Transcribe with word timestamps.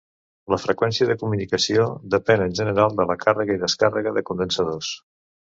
La 0.51 0.57
freqüència 0.61 1.05
de 1.09 1.15
commutació 1.23 1.85
depèn, 2.15 2.45
en 2.47 2.57
general, 2.61 2.97
de 3.01 3.07
la 3.11 3.17
càrrega 3.27 3.59
i 3.59 3.63
descàrrega 3.67 4.17
de 4.19 4.27
condensadors. 4.33 4.93